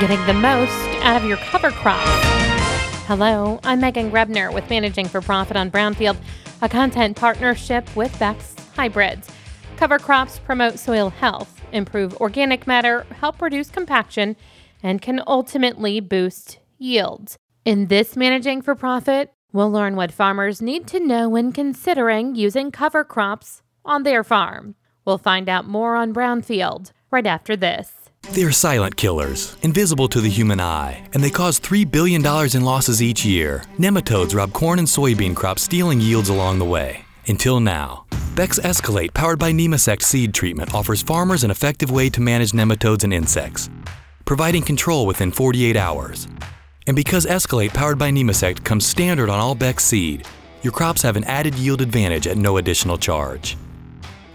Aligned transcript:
getting 0.00 0.24
the 0.26 0.34
most 0.34 0.72
out 1.02 1.16
of 1.16 1.24
your 1.24 1.38
cover 1.38 1.72
crops. 1.72 2.08
Hello, 3.08 3.58
I'm 3.64 3.80
Megan 3.80 4.12
Grebner 4.12 4.54
with 4.54 4.70
Managing 4.70 5.08
for 5.08 5.20
Profit 5.20 5.56
on 5.56 5.72
Brownfield, 5.72 6.16
a 6.62 6.68
content 6.68 7.16
partnership 7.16 7.96
with 7.96 8.16
Beck's 8.16 8.54
Hybrids. 8.76 9.28
Cover 9.76 9.98
crops 9.98 10.38
promote 10.38 10.78
soil 10.78 11.10
health, 11.10 11.60
improve 11.72 12.16
organic 12.18 12.64
matter, 12.64 13.06
help 13.18 13.42
reduce 13.42 13.70
compaction, 13.70 14.36
and 14.84 15.02
can 15.02 15.20
ultimately 15.26 15.98
boost 15.98 16.60
yields. 16.78 17.36
In 17.64 17.88
this 17.88 18.16
Managing 18.16 18.62
for 18.62 18.76
Profit, 18.76 19.32
we'll 19.52 19.72
learn 19.72 19.96
what 19.96 20.12
farmers 20.12 20.62
need 20.62 20.86
to 20.86 21.00
know 21.00 21.28
when 21.28 21.50
considering 21.50 22.36
using 22.36 22.70
cover 22.70 23.02
crops 23.02 23.62
on 23.84 24.04
their 24.04 24.22
farm. 24.22 24.76
We'll 25.04 25.18
find 25.18 25.48
out 25.48 25.66
more 25.66 25.96
on 25.96 26.14
Brownfield 26.14 26.92
right 27.10 27.26
after 27.26 27.56
this. 27.56 27.97
They're 28.30 28.52
silent 28.52 28.98
killers, 28.98 29.56
invisible 29.62 30.06
to 30.08 30.20
the 30.20 30.28
human 30.28 30.60
eye, 30.60 31.02
and 31.14 31.24
they 31.24 31.30
cause 31.30 31.58
$3 31.58 31.90
billion 31.90 32.20
in 32.54 32.62
losses 32.62 33.02
each 33.02 33.24
year. 33.24 33.64
Nematodes 33.78 34.34
rob 34.34 34.52
corn 34.52 34.78
and 34.78 34.86
soybean 34.86 35.34
crops, 35.34 35.62
stealing 35.62 35.98
yields 35.98 36.28
along 36.28 36.58
the 36.58 36.66
way. 36.66 37.06
Until 37.26 37.58
now. 37.58 38.04
Beck's 38.36 38.58
Escalate, 38.58 39.14
powered 39.14 39.38
by 39.38 39.50
Nemasect 39.52 40.02
seed 40.02 40.34
treatment, 40.34 40.74
offers 40.74 41.00
farmers 41.00 41.42
an 41.42 41.50
effective 41.50 41.90
way 41.90 42.10
to 42.10 42.20
manage 42.20 42.52
nematodes 42.52 43.02
and 43.02 43.14
insects, 43.14 43.70
providing 44.26 44.62
control 44.62 45.06
within 45.06 45.32
48 45.32 45.74
hours. 45.76 46.28
And 46.86 46.94
because 46.94 47.24
Escalate, 47.24 47.72
powered 47.72 47.98
by 47.98 48.10
Nemasect, 48.10 48.62
comes 48.62 48.84
standard 48.84 49.30
on 49.30 49.40
all 49.40 49.54
Beck's 49.54 49.84
seed, 49.84 50.26
your 50.60 50.74
crops 50.74 51.00
have 51.00 51.16
an 51.16 51.24
added 51.24 51.54
yield 51.54 51.80
advantage 51.80 52.26
at 52.26 52.36
no 52.36 52.58
additional 52.58 52.98
charge. 52.98 53.56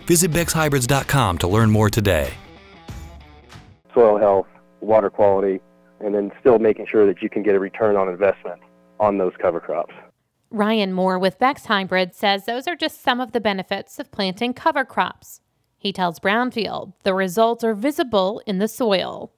Visit 0.08 0.32
BecksHybrids.com 0.32 1.38
to 1.38 1.48
learn 1.48 1.70
more 1.70 1.92
today 1.92 2.34
soil 3.94 4.18
health, 4.18 4.48
water 4.82 5.10
quality, 5.10 5.60
and 6.00 6.14
then 6.14 6.32
still 6.40 6.60
making 6.60 6.88
sure 6.88 7.06
that 7.06 7.22
you 7.22 7.30
can 7.30 7.44
get 7.44 7.56
a 7.56 7.60
return 7.60 7.96
on 7.96 8.10
investment 8.10 8.62
on 9.00 9.18
those 9.18 9.34
cover 9.42 9.60
crops. 9.60 9.94
Ryan 10.50 10.94
Moore 10.94 11.18
with 11.18 11.40
Beck's 11.40 11.66
Hybrid 11.66 12.14
says 12.14 12.46
those 12.46 12.68
are 12.68 12.76
just 12.76 13.02
some 13.02 13.20
of 13.20 13.32
the 13.32 13.42
benefits 13.42 13.98
of 13.98 14.12
planting 14.12 14.54
cover 14.54 14.86
crops. 14.86 15.42
He 15.78 15.92
tells 15.92 16.20
Brownfield 16.20 16.94
the 17.04 17.14
results 17.14 17.64
are 17.64 17.74
visible 17.74 18.42
in 18.46 18.60
the 18.60 18.68
soil. 18.68 19.32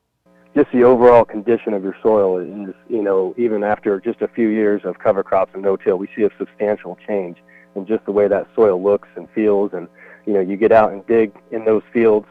Just 0.55 0.71
the 0.71 0.83
overall 0.83 1.25
condition 1.25 1.73
of 1.73 1.83
your 1.83 1.95
soil 2.01 2.37
is, 2.39 2.73
you 2.89 3.01
know, 3.01 3.33
even 3.37 3.63
after 3.63 3.99
just 3.99 4.21
a 4.21 4.27
few 4.27 4.49
years 4.49 4.81
of 4.85 4.99
cover 4.99 5.23
crops 5.23 5.51
and 5.53 5.63
no-till, 5.63 5.97
we 5.97 6.07
see 6.15 6.23
a 6.23 6.29
substantial 6.37 6.97
change 7.07 7.37
in 7.75 7.85
just 7.85 8.05
the 8.05 8.11
way 8.11 8.27
that 8.27 8.47
soil 8.55 8.81
looks 8.81 9.09
and 9.15 9.27
feels. 9.35 9.71
And, 9.73 9.87
you 10.25 10.33
know, 10.33 10.39
you 10.39 10.55
get 10.55 10.71
out 10.71 10.93
and 10.93 11.05
dig 11.07 11.33
in 11.51 11.65
those 11.65 11.83
fields 11.91 12.25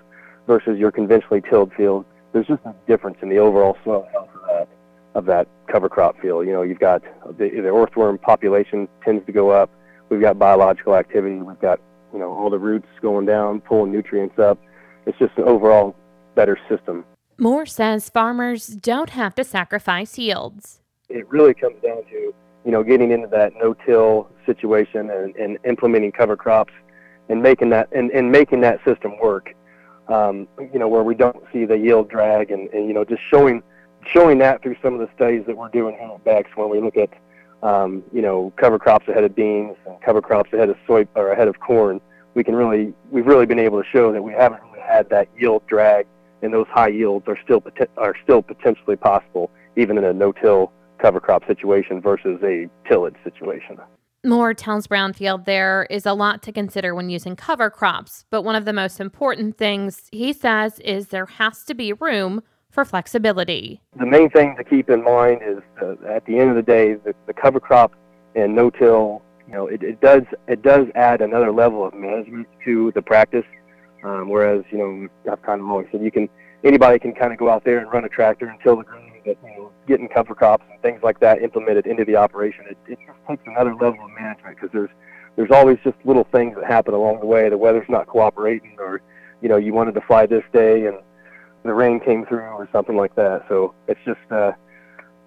versus 0.46 0.78
your 0.78 0.90
conventionally 0.90 1.42
tilled 1.42 1.72
fields 1.74 2.06
there's 2.34 2.48
just 2.48 2.60
a 2.66 2.74
difference 2.86 3.16
in 3.22 3.30
the 3.30 3.38
overall 3.38 3.78
soil 3.84 4.06
health 4.12 4.28
of 4.34 4.42
that, 4.48 4.68
of 5.14 5.24
that 5.26 5.48
cover 5.68 5.88
crop 5.88 6.20
field. 6.20 6.46
You 6.46 6.52
know, 6.52 6.62
you've 6.62 6.80
got 6.80 7.02
the, 7.38 7.48
the 7.48 7.68
earthworm 7.68 8.18
population 8.18 8.88
tends 9.02 9.24
to 9.24 9.32
go 9.32 9.50
up. 9.50 9.70
We've 10.10 10.20
got 10.20 10.38
biological 10.38 10.96
activity. 10.96 11.36
We've 11.36 11.60
got 11.60 11.80
you 12.12 12.18
know 12.18 12.32
all 12.32 12.50
the 12.50 12.58
roots 12.58 12.88
going 13.00 13.24
down, 13.24 13.60
pulling 13.60 13.92
nutrients 13.92 14.38
up. 14.38 14.58
It's 15.06 15.18
just 15.18 15.32
an 15.38 15.44
overall 15.44 15.94
better 16.34 16.58
system. 16.68 17.04
Moore 17.38 17.66
says 17.66 18.10
farmers 18.10 18.66
don't 18.66 19.10
have 19.10 19.34
to 19.36 19.44
sacrifice 19.44 20.18
yields. 20.18 20.80
It 21.08 21.28
really 21.30 21.54
comes 21.54 21.76
down 21.82 22.04
to 22.10 22.34
you 22.64 22.72
know 22.72 22.82
getting 22.82 23.12
into 23.12 23.28
that 23.28 23.52
no-till 23.54 24.28
situation 24.44 25.08
and, 25.08 25.34
and 25.36 25.56
implementing 25.64 26.10
cover 26.10 26.36
crops 26.36 26.72
and 27.28 27.40
making 27.42 27.70
that 27.70 27.88
and, 27.92 28.10
and 28.10 28.32
making 28.32 28.60
that 28.62 28.80
system 28.84 29.12
work 29.22 29.54
um, 30.08 30.46
you 30.58 30.78
know, 30.78 30.88
where 30.88 31.02
we 31.02 31.14
don't 31.14 31.42
see 31.52 31.64
the 31.64 31.76
yield 31.76 32.08
drag 32.08 32.50
and, 32.50 32.68
and, 32.70 32.86
you 32.86 32.94
know, 32.94 33.04
just 33.04 33.22
showing 33.30 33.62
showing 34.12 34.38
that 34.38 34.62
through 34.62 34.76
some 34.82 34.92
of 34.94 35.00
the 35.00 35.08
studies 35.14 35.44
that 35.46 35.56
we're 35.56 35.70
doing 35.70 35.96
here 35.98 36.10
at 36.14 36.24
Beck's 36.24 36.50
when 36.56 36.68
we 36.68 36.78
look 36.78 36.96
at, 36.96 37.08
um, 37.62 38.02
you 38.12 38.20
know, 38.20 38.52
cover 38.56 38.78
crops 38.78 39.08
ahead 39.08 39.24
of 39.24 39.34
beans 39.34 39.76
and 39.86 39.98
cover 40.02 40.20
crops 40.20 40.52
ahead 40.52 40.68
of 40.68 40.76
soy 40.86 41.06
or 41.14 41.32
ahead 41.32 41.48
of 41.48 41.58
corn, 41.60 42.00
we 42.34 42.44
can 42.44 42.54
really, 42.54 42.92
we've 43.10 43.26
really 43.26 43.46
been 43.46 43.58
able 43.58 43.82
to 43.82 43.88
show 43.88 44.12
that 44.12 44.22
we 44.22 44.32
haven't 44.32 44.62
really 44.64 44.80
had 44.86 45.08
that 45.08 45.28
yield 45.38 45.66
drag 45.66 46.06
and 46.42 46.52
those 46.52 46.66
high 46.68 46.88
yields 46.88 47.26
are 47.28 47.38
still, 47.42 47.62
are 47.96 48.14
still 48.22 48.42
potentially 48.42 48.96
possible 48.96 49.50
even 49.76 49.96
in 49.96 50.04
a 50.04 50.12
no-till 50.12 50.70
cover 50.98 51.20
crop 51.20 51.46
situation 51.46 52.00
versus 52.00 52.38
a 52.42 52.68
tillage 52.86 53.16
situation. 53.24 53.78
Moore 54.24 54.54
tells 54.54 54.86
Brownfield 54.86 55.44
there 55.44 55.86
is 55.90 56.06
a 56.06 56.14
lot 56.14 56.42
to 56.42 56.52
consider 56.52 56.94
when 56.94 57.10
using 57.10 57.36
cover 57.36 57.68
crops, 57.70 58.24
but 58.30 58.42
one 58.42 58.56
of 58.56 58.64
the 58.64 58.72
most 58.72 59.00
important 59.00 59.58
things 59.58 60.08
he 60.12 60.32
says 60.32 60.78
is 60.80 61.08
there 61.08 61.26
has 61.26 61.64
to 61.64 61.74
be 61.74 61.92
room 61.92 62.42
for 62.70 62.84
flexibility. 62.84 63.80
The 63.98 64.06
main 64.06 64.30
thing 64.30 64.56
to 64.56 64.64
keep 64.64 64.90
in 64.90 65.04
mind 65.04 65.42
is 65.46 65.58
uh, 65.80 65.94
at 66.08 66.24
the 66.26 66.38
end 66.38 66.50
of 66.50 66.56
the 66.56 66.62
day, 66.62 66.94
the, 66.94 67.14
the 67.26 67.34
cover 67.34 67.60
crop 67.60 67.92
and 68.34 68.54
no-till, 68.54 69.22
you 69.46 69.52
know, 69.52 69.66
it, 69.68 69.82
it, 69.82 70.00
does 70.00 70.22
it 70.48 70.62
does 70.62 70.86
add 70.94 71.20
another 71.20 71.52
level 71.52 71.86
of 71.86 71.94
management 71.94 72.48
to 72.64 72.92
the 72.94 73.02
practice. 73.02 73.44
Um, 74.02 74.28
whereas, 74.28 74.64
you 74.70 74.78
know, 74.78 75.32
I've 75.32 75.42
kind 75.42 75.60
of 75.60 75.68
always 75.68 75.86
said 75.92 76.02
you 76.02 76.10
can 76.10 76.28
anybody 76.64 76.98
can 76.98 77.14
kind 77.14 77.32
of 77.32 77.38
go 77.38 77.48
out 77.48 77.64
there 77.64 77.78
and 77.78 77.90
run 77.92 78.04
a 78.04 78.08
tractor 78.08 78.46
and 78.46 78.58
till 78.62 78.76
the 78.76 78.82
ground 78.82 79.12
that 79.24 79.36
you 79.42 79.50
know, 79.50 79.53
getting 79.86 80.08
cover 80.08 80.34
crops 80.34 80.64
and 80.70 80.80
things 80.82 81.00
like 81.02 81.20
that 81.20 81.42
implemented 81.42 81.86
into 81.86 82.04
the 82.04 82.16
operation, 82.16 82.64
it, 82.70 82.78
it 82.86 82.98
just 83.06 83.18
takes 83.28 83.42
another 83.46 83.74
level 83.74 84.04
of 84.04 84.10
management 84.18 84.56
because 84.56 84.70
there's 84.72 84.90
there's 85.36 85.50
always 85.50 85.78
just 85.82 85.96
little 86.04 86.28
things 86.30 86.54
that 86.54 86.64
happen 86.64 86.94
along 86.94 87.18
the 87.18 87.26
way. 87.26 87.48
The 87.48 87.58
weather's 87.58 87.88
not 87.88 88.06
cooperating, 88.06 88.76
or 88.78 89.00
you 89.40 89.48
know, 89.48 89.56
you 89.56 89.74
wanted 89.74 89.94
to 89.94 90.00
fly 90.02 90.26
this 90.26 90.44
day 90.52 90.86
and 90.86 90.98
the 91.64 91.74
rain 91.74 91.98
came 91.98 92.26
through, 92.26 92.40
or 92.40 92.68
something 92.72 92.96
like 92.96 93.14
that. 93.16 93.44
So 93.48 93.74
it's 93.88 94.00
just 94.04 94.20
uh, 94.30 94.52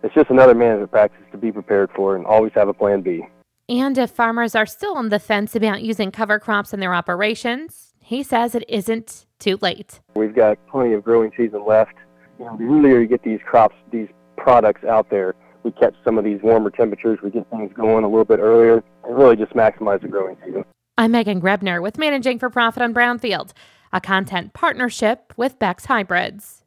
it's 0.04 0.14
just 0.14 0.30
another 0.30 0.56
management 0.56 0.92
practice 0.92 1.26
to 1.32 1.38
be 1.38 1.52
prepared 1.52 1.90
for, 1.96 2.16
and 2.16 2.26
always 2.26 2.52
have 2.54 2.68
a 2.68 2.74
plan 2.74 3.02
B. 3.02 3.26
And 3.70 3.98
if 3.98 4.12
farmers 4.12 4.56
are 4.56 4.66
still 4.66 4.96
on 4.96 5.10
the 5.10 5.20
fence 5.20 5.56
about 5.56 5.82
using 5.82 6.12
cover 6.12 6.40
crops 6.40 6.74
in 6.74 6.80
their 6.80 6.94
operations, 6.94 7.94
he 8.00 8.24
says 8.24 8.56
it 8.56 8.64
isn't 8.70 9.26
too 9.40 9.58
late. 9.62 10.00
We've 10.16 10.34
got 10.34 10.58
plenty 10.68 10.94
of 10.94 11.04
growing 11.04 11.32
season 11.36 11.66
left 11.66 11.96
you 12.40 12.46
know, 12.46 12.58
the 12.58 12.66
earlier 12.66 13.00
you 13.02 13.08
get 13.08 13.24
these 13.24 13.40
crops, 13.46 13.76
these 13.92 14.08
products 14.38 14.84
out 14.84 15.10
there, 15.10 15.36
we 15.64 15.72
catch 15.72 15.96
some 16.06 16.18
of 16.18 16.24
these 16.24 16.40
warmer 16.42 16.70
temperatures, 16.70 17.20
we 17.22 17.30
get 17.30 17.50
things 17.50 17.72
going 17.74 18.04
a 18.04 18.08
little 18.08 18.26
bit 18.26 18.40
earlier, 18.40 18.84
and 19.04 19.18
really 19.18 19.36
just 19.36 19.54
maximize 19.54 20.02
the 20.02 20.08
growing 20.08 20.38
season. 20.46 20.64
I'm 20.98 21.12
Megan 21.12 21.42
Grebner 21.42 21.82
with 21.82 21.98
Managing 21.98 22.40
for 22.40 22.50
Profit 22.50 22.82
on 22.82 22.94
Brownfield, 22.94 23.52
a 23.92 24.02
content 24.02 24.54
partnership 24.54 25.34
with 25.38 25.60
Beck's 25.60 25.86
Hybrids. 25.86 26.64